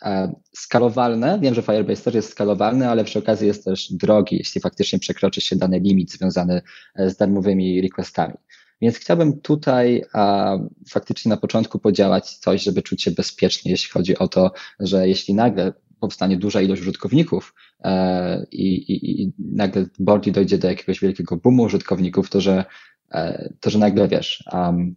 [0.55, 1.39] skalowalne.
[1.43, 5.41] Wiem, że Firebase też jest skalowalny, ale przy okazji jest też drogi, jeśli faktycznie przekroczy
[5.41, 6.63] się dany limit związany
[6.95, 8.35] e, z darmowymi requestami.
[8.81, 10.57] Więc chciałbym tutaj a,
[10.91, 15.35] faktycznie na początku podziałać coś, żeby czuć się bezpiecznie, jeśli chodzi o to, że jeśli
[15.35, 21.37] nagle powstanie duża ilość użytkowników e, i, i, i nagle Bordi dojdzie do jakiegoś wielkiego
[21.37, 22.65] boomu użytkowników, to że,
[23.13, 24.95] e, to, że nagle wiesz, um,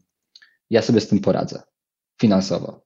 [0.74, 1.62] ja sobie z tym poradzę
[2.22, 2.86] finansowo.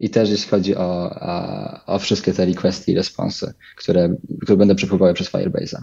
[0.00, 4.74] I też jeśli chodzi o, o, o wszystkie te requesty i responsy, które, które będę
[4.74, 5.82] przepływały przez Firebase'a.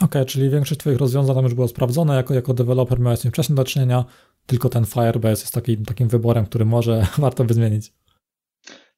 [0.00, 3.30] OK, czyli większość Twoich rozwiązań tam już było sprawdzone, jako, jako deweloper miałeś z tym
[3.30, 4.04] wcześniej do czynienia,
[4.46, 7.92] tylko ten Firebase jest taki, takim wyborem, który może warto by zmienić.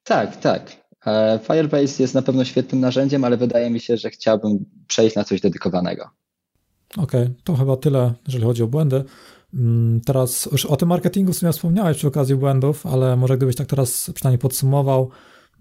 [0.03, 0.71] Tak, tak.
[1.05, 5.23] E, Firebase jest na pewno świetnym narzędziem, ale wydaje mi się, że chciałbym przejść na
[5.23, 6.09] coś dedykowanego.
[6.97, 9.03] Okej, okay, to chyba tyle, jeżeli chodzi o błędy.
[9.53, 13.55] Mm, teraz już o tym marketingu w sumie wspomniałeś przy okazji błędów, ale może gdybyś
[13.55, 15.09] tak teraz przynajmniej podsumował,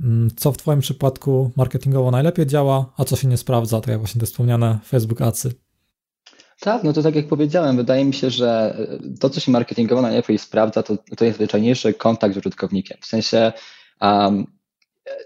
[0.01, 3.99] mm, co w Twoim przypadku marketingowo najlepiej działa, a co się nie sprawdza, tak jak
[3.99, 5.53] właśnie te wspomniane Facebook Adsy.
[6.61, 8.77] Tak, no to tak jak powiedziałem, wydaje mi się, że
[9.21, 12.99] to, co się marketingowo najlepiej sprawdza, to, to jest zwyczajniejszy kontakt z użytkownikiem.
[13.01, 13.53] W sensie
[14.01, 14.47] um,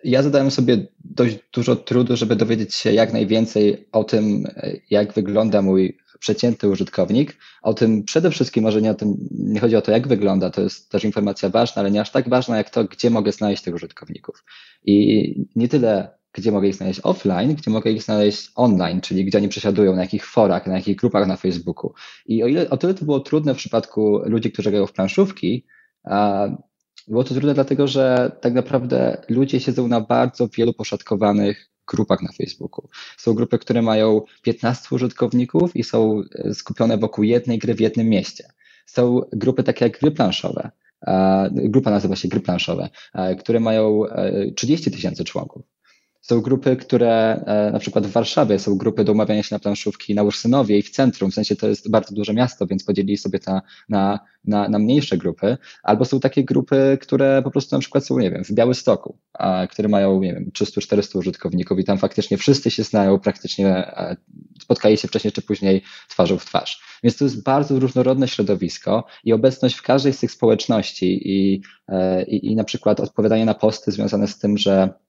[0.04, 4.46] ja zadałem sobie dość dużo trudu, żeby dowiedzieć się jak najwięcej o tym,
[4.90, 7.36] jak wygląda mój przeciętny użytkownik.
[7.62, 10.60] O tym przede wszystkim może nie, o tym, nie chodzi o to, jak wygląda, to
[10.60, 13.74] jest też informacja ważna, ale nie aż tak ważna jak to, gdzie mogę znaleźć tych
[13.74, 14.44] użytkowników.
[14.84, 19.38] I nie tyle, gdzie mogę ich znaleźć offline, gdzie mogę ich znaleźć online, czyli gdzie
[19.38, 21.92] oni przesiadują, na jakich forach, na jakich grupach na Facebooku.
[22.26, 25.66] I o, ile, o tyle to było trudne w przypadku ludzi, którzy grają w planszówki,
[26.04, 26.48] a
[27.08, 32.32] było to trudne dlatego, że tak naprawdę ludzie siedzą na bardzo wielu poszatkowanych grupach na
[32.32, 32.88] Facebooku.
[33.16, 38.08] Są grupy, które mają 15 użytkowników i są e, skupione wokół jednej gry w jednym
[38.08, 38.44] mieście.
[38.86, 40.70] Są grupy takie jak gry planszowe,
[41.52, 42.88] grupa nazywa się gry planszowe,
[43.38, 44.02] które mają
[44.56, 45.73] 30 e, tysięcy członków.
[46.24, 50.14] Są grupy, które e, na przykład w Warszawie są grupy do umawiania się na planszówki
[50.14, 53.38] na Ursynowie i w centrum, w sensie to jest bardzo duże miasto, więc podzielili sobie
[53.38, 55.56] to na, na, na mniejsze grupy.
[55.82, 59.66] Albo są takie grupy, które po prostu na przykład są, nie wiem, w Białymstoku, a,
[59.66, 64.16] które mają, nie wiem, 300-400 użytkowników i tam faktycznie wszyscy się znają, praktycznie e,
[64.60, 66.82] spotkali się wcześniej czy później twarzą w twarz.
[67.02, 72.24] Więc to jest bardzo różnorodne środowisko i obecność w każdej z tych społeczności i, e,
[72.24, 75.03] i, i na przykład odpowiadanie na posty związane z tym, że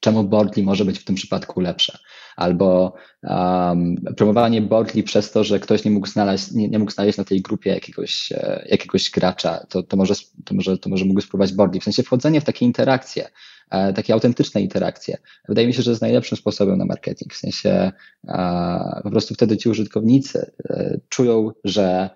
[0.00, 1.98] czemu Boardly może być w tym przypadku lepsze.
[2.36, 7.18] Albo um, promowanie Boardly przez to, że ktoś nie mógł znaleźć, nie, nie mógł znaleźć
[7.18, 11.20] na tej grupie jakiegoś, e, jakiegoś gracza, to, to, może, to, może, to może mógł
[11.20, 11.80] spróbować Boardly.
[11.80, 13.28] W sensie wchodzenie w takie interakcje,
[13.70, 15.18] e, takie autentyczne interakcje.
[15.48, 17.34] Wydaje mi się, że jest najlepszym sposobem na marketing.
[17.34, 17.92] W sensie
[18.28, 22.10] e, po prostu wtedy ci użytkownicy e, czują, że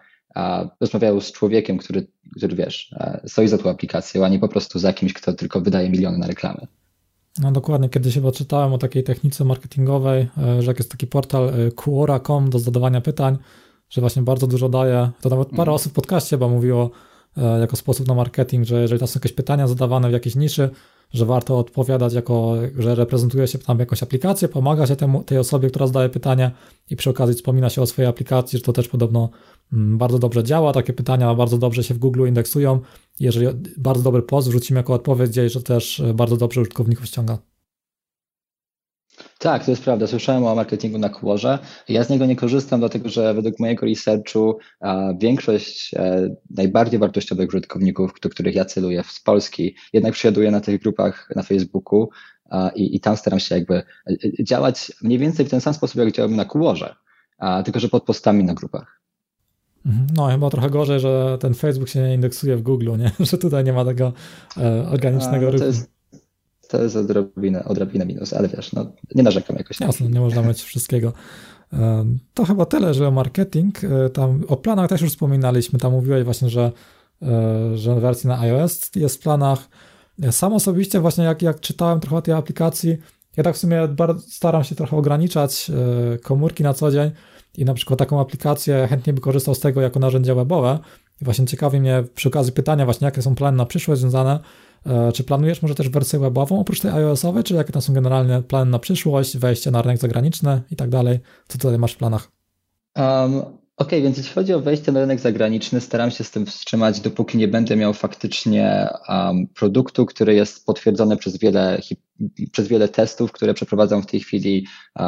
[0.81, 4.79] rozmawiają z człowiekiem, który, który wiesz, e, stoi za tą aplikacją, a nie po prostu
[4.79, 6.67] za kimś, kto tylko wydaje miliony na reklamy.
[7.41, 11.49] No dokładnie, kiedyś chyba czytałem o takiej technice marketingowej, e, że jak jest taki portal
[11.49, 13.39] e, Quora.com do zadawania pytań,
[13.91, 15.75] że właśnie bardzo dużo daje, to nawet parę mm.
[15.75, 16.91] osób w podcaście chyba mówiło
[17.61, 20.71] jako sposób na marketing, że jeżeli tam są jakieś pytania zadawane w jakiejś niszy,
[21.13, 25.71] że warto odpowiadać jako, że reprezentuje się tam jakąś aplikację, pomaga się temu, tej osobie,
[25.71, 26.51] która zadaje pytanie
[26.91, 29.31] i przy okazji wspomina się o swojej aplikacji, że to też podobno
[29.73, 32.81] mm, bardzo dobrze działa, takie pytania bardzo dobrze się w Google indeksują.
[33.21, 33.47] Jeżeli
[33.79, 37.50] bardzo dobry post wrzucimy jako odpowiedź, że to też bardzo dobrze użytkowników ściąga.
[39.39, 40.07] Tak, to jest prawda.
[40.07, 41.59] Słyszałem o marketingu na Quorze.
[41.89, 44.59] Ja z niego nie korzystam, dlatego że według mojego researchu
[45.21, 50.81] większość e, najbardziej wartościowych użytkowników, do których ja celuję z Polski, jednak przyjaduje na tych
[50.81, 52.09] grupach na Facebooku
[52.75, 53.83] i, i tam staram się jakby e,
[54.41, 56.95] e, działać mniej więcej w ten sam sposób, jak działałem na Quorze,
[57.65, 59.01] tylko że pod postami na grupach.
[59.87, 60.07] Mhm.
[60.17, 63.11] No, chyba trochę gorzej, że ten Facebook się nie indeksuje w Google, nie?
[63.31, 64.13] że tutaj nie ma tego
[64.91, 65.65] organicznego no ruchu.
[65.65, 66.00] Jest,
[66.71, 69.81] to jest odrobinę, odrobinę minus, ale wiesz, no, nie narzekam jakoś.
[69.81, 71.13] Jasne, nie można mieć wszystkiego.
[72.35, 73.85] To chyba tyle, że marketing.
[73.85, 75.79] E, tam o planach też już wspominaliśmy.
[75.79, 76.73] Tam mówiłeś właśnie, że,
[77.23, 79.69] e, że wersja na iOS jest w planach.
[80.31, 82.97] Sam osobiście właśnie jak, jak czytałem trochę o tej aplikacji,
[83.37, 83.89] ja tak w sumie
[84.29, 85.71] staram się trochę ograniczać
[86.15, 87.11] e, komórki na co dzień
[87.59, 90.79] i na przykład taką aplikację chętnie by korzystał z tego jako narzędzia webowe.
[91.23, 94.41] I właśnie ciekawi mnie przy okazji pytania właśnie, jakie są plany na przyszłość związane
[95.15, 98.71] czy planujesz może też wersję webową oprócz tej iOS-owej, czy jakie tam są generalnie plany
[98.71, 101.19] na przyszłość, wejście na rynek zagraniczny i tak dalej?
[101.49, 102.29] Co tutaj masz w planach?
[102.97, 103.43] Um,
[103.77, 107.39] OK, więc jeśli chodzi o wejście na rynek zagraniczny, staram się z tym wstrzymać, dopóki
[107.39, 111.81] nie będę miał faktycznie um, produktu, który jest potwierdzony przez wiele,
[112.53, 114.67] przez wiele testów, które przeprowadzam w tej chwili
[114.99, 115.05] uh,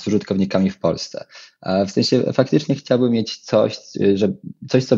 [0.00, 1.24] z użytkownikami w Polsce.
[1.66, 3.78] Uh, w sensie faktycznie chciałbym mieć coś,
[4.14, 4.32] że
[4.68, 4.96] coś, co,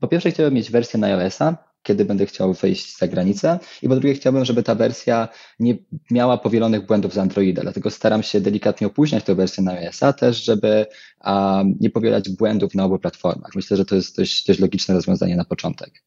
[0.00, 3.58] po pierwsze chciałbym mieć wersję na iOS-a, kiedy będę chciał wyjść za granicę.
[3.82, 5.28] I po drugie, chciałbym, żeby ta wersja
[5.60, 5.78] nie
[6.10, 10.44] miała powielonych błędów z Androida, dlatego staram się delikatnie opóźniać tę wersję na iOS-a też,
[10.44, 10.86] żeby
[11.24, 13.50] um, nie powielać błędów na obu platformach.
[13.54, 16.02] Myślę, że to jest dość, dość logiczne rozwiązanie na początek.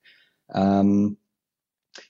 [0.47, 1.15] Um,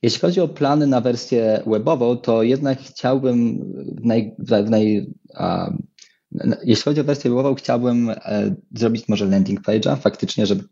[0.02, 3.60] jeśli chodzi o plany na wersję webową, to jednak chciałbym
[4.02, 5.14] w naj, w naj,
[6.64, 10.64] jeśli chodzi o wersję webową, chciałbym e, zrobić może landing page'a, faktycznie, żeby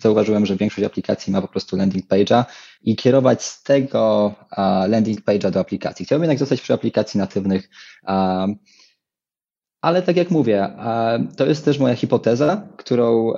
[0.00, 2.44] zauważyłem, że większość aplikacji ma po prostu landing page'a
[2.82, 4.34] i kierować z tego
[4.88, 6.06] landing page'a do aplikacji.
[6.06, 7.70] Chciałbym jednak zostać przy aplikacji natywnych,
[9.80, 10.68] ale tak jak mówię,
[11.36, 13.32] to jest też moja hipoteza, którą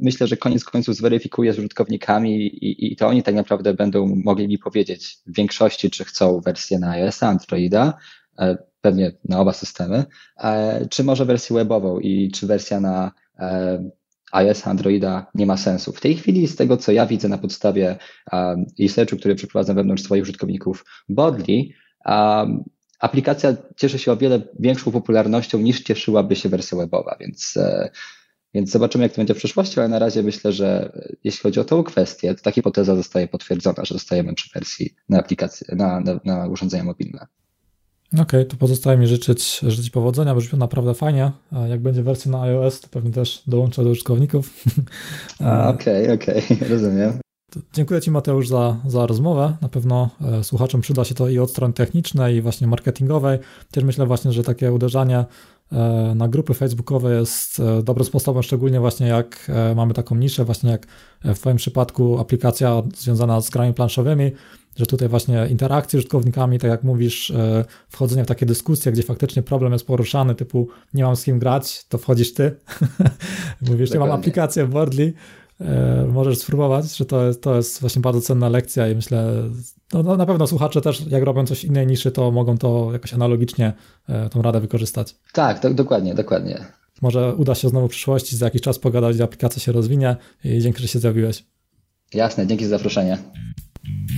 [0.00, 4.48] myślę, że koniec końców zweryfikuję z użytkownikami i, i to oni tak naprawdę będą mogli
[4.48, 7.94] mi powiedzieć w większości, czy chcą wersję na iOS, Androida,
[8.80, 10.04] pewnie na oba systemy,
[10.38, 13.90] e, czy może wersję webową i czy wersja na e,
[14.32, 15.92] iOS, Androida nie ma sensu.
[15.92, 17.96] W tej chwili, z tego co ja widzę na podstawie
[18.80, 21.64] researchu, który przeprowadzam wewnątrz swoich użytkowników Bodly,
[22.06, 22.64] um,
[23.00, 27.90] aplikacja cieszy się o wiele większą popularnością niż cieszyłaby się wersja webowa, więc, e,
[28.54, 30.92] więc zobaczymy, jak to będzie w przyszłości, ale na razie myślę, że
[31.24, 35.18] jeśli chodzi o tą kwestię, to ta hipoteza zostaje potwierdzona, że zostajemy przy wersji na
[35.18, 37.26] aplikacje, na, na, na urządzenia mobilne.
[38.12, 41.30] Okej, okay, to pozostaje mi życzyć, życzyć powodzenia, brzmi naprawdę fajnie.
[41.68, 44.64] Jak będzie wersja na iOS, to pewnie też dołączę do użytkowników.
[45.74, 47.20] Okej, okej, okay, rozumiem.
[47.72, 49.56] Dziękuję Ci Mateusz za, za rozmowę.
[49.60, 53.38] Na pewno e, słuchaczom przyda się to i od strony technicznej, i właśnie marketingowej.
[53.70, 55.24] Też myślę właśnie, że takie uderzanie
[56.14, 60.86] na grupy facebookowe jest e, dobrym sposobem, szczególnie właśnie jak mamy taką niszę, właśnie jak
[61.24, 64.32] w Twoim przypadku aplikacja związana z grami planszowymi,
[64.76, 69.02] że tutaj właśnie interakcje z użytkownikami, tak jak mówisz, e, wchodzenie w takie dyskusje, gdzie
[69.02, 72.56] faktycznie problem jest poruszany, typu nie mam z kim grać, to wchodzisz ty,
[73.70, 75.12] mówisz, ja mam aplikację Boardly, e,
[76.08, 79.32] możesz spróbować, że to jest, to jest właśnie bardzo cenna lekcja i myślę,
[79.92, 83.14] no, no na pewno słuchacze też, jak robią coś innej niszy, to mogą to jakoś
[83.14, 83.72] analogicznie
[84.08, 85.16] e, tą radę wykorzystać.
[85.32, 86.64] Tak, do, dokładnie, dokładnie.
[87.02, 90.82] Może uda się znowu w przyszłości za jakiś czas pogadać, aplikacja się rozwinie i dzięki,
[90.82, 91.44] że się zjawiłeś.
[92.14, 93.18] Jasne, dzięki za zaproszenie.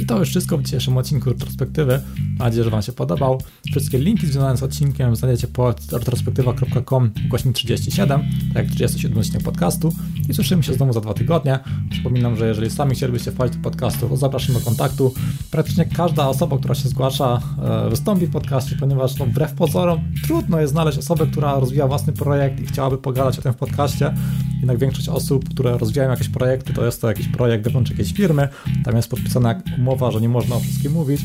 [0.02, 2.00] I to już wszystko w dzisiejszym odcinku retrospektywy.
[2.18, 3.40] Mam nadzieję, że Wam się podobał.
[3.70, 8.20] Wszystkie linki związane z odcinkiem znajdziecie po retrospektywa.com ukośnik 37,
[8.54, 9.92] tak jak 37 odcinek podcastu.
[10.28, 11.58] I słyszymy się znowu za dwa tygodnie.
[11.90, 15.14] Przypominam, że jeżeli sami chcielibyście wpaść do podcastu, to zapraszam do kontaktu.
[15.50, 20.60] Praktycznie każda osoba, która się zgłasza, e, wystąpi w podcaście, ponieważ no, wbrew pozorom trudno
[20.60, 24.14] jest znaleźć osobę, która rozwija własny projekt i chciałaby pogadać o tym w podcaście.
[24.62, 28.48] Jednak większość osób, które rozwijają jakieś projekty, to jest to jakiś projekt wewnątrz jakiejś firmy.
[28.84, 31.20] Tam jest podpisana umowa, że nie można o wszystkim mówić.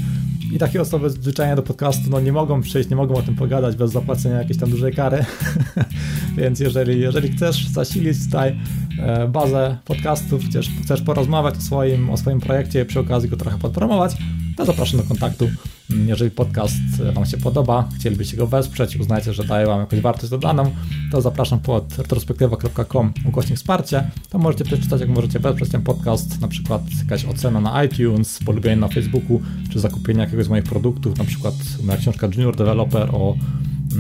[0.54, 3.76] I takie osoby zwyczajnie do podcastu no, nie mogą przyjść, nie mogą o tym pogadać
[3.76, 5.26] bez zapłacenia jakiejś tam dużej kary.
[6.38, 8.56] Więc jeżeli, jeżeli chcesz zasilić tutaj
[9.30, 14.18] bazę podcastów, chcesz, chcesz porozmawiać o swoim, o swoim projekcie przy okazji go trochę podpromować,
[14.58, 15.50] to zapraszam do kontaktu.
[16.06, 16.76] Jeżeli podcast
[17.14, 20.72] Wam się podoba, chcielibyście go wesprzeć, uznajcie, że daje Wam jakąś wartość dodaną,
[21.12, 24.10] to zapraszam pod retrospektywa.com ukośnik wsparcie.
[24.30, 28.76] To możecie przeczytać, jak możecie wesprzeć ten podcast, na przykład jakaś ocena na iTunes, polubienie
[28.76, 33.36] na Facebooku, czy zakupienie jakiegoś z moich produktów, na przykład moja książka Junior Developer o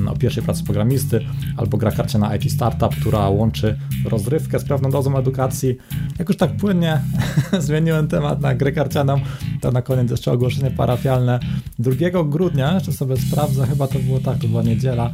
[0.08, 1.26] o pierwszej pracy programisty,
[1.58, 5.78] albo gra karcia na IT Startup, która łączy rozrywkę z pewną dozą edukacji.
[6.20, 7.02] Jak już tak płynnie
[7.60, 9.22] zmieniłem temat na grę karcianą,
[9.62, 11.40] to na koniec jeszcze ogłoszenie parafialne.
[11.80, 15.12] 2 grudnia, jeszcze sobie sprawdzę, chyba to było tak, to była niedziela.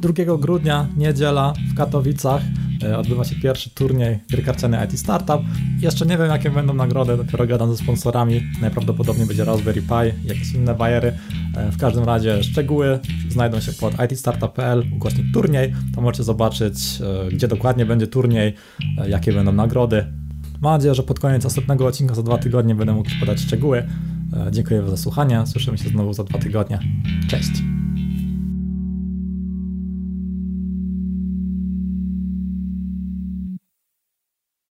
[0.00, 2.42] 2 grudnia, niedziela w Katowicach
[2.98, 4.44] odbywa się pierwszy turniej gry
[4.84, 5.40] IT Startup.
[5.80, 8.42] Jeszcze nie wiem, jakie będą nagrody, dopiero gadam ze sponsorami.
[8.60, 11.12] Najprawdopodobniej będzie Raspberry Pi, jakieś inne bajery.
[11.56, 15.72] E, w każdym razie szczegóły znajdą się pod itstartup.pl, ukośnik turniej.
[15.94, 16.78] To możecie zobaczyć,
[17.26, 18.54] e, gdzie dokładnie będzie turniej,
[19.08, 20.06] jakie będą nagrody.
[20.60, 23.86] Mam nadzieję, że pod koniec następnego odcinka za dwa tygodnie będę mógł podać szczegóły.
[24.50, 25.46] Dziękuję za słuchanie.
[25.46, 26.78] Słyszymy się znowu za dwa tygodnie.
[27.28, 27.52] Cześć.